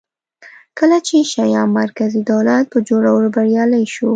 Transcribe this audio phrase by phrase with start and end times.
[0.77, 4.09] کله چې شیام مرکزي دولت په جوړولو بریالی شو